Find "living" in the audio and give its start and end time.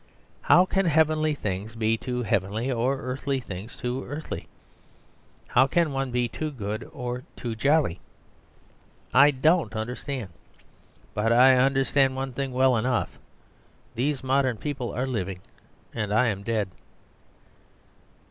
15.05-15.41